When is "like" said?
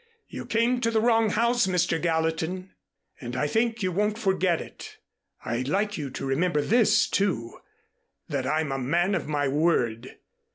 5.67-5.95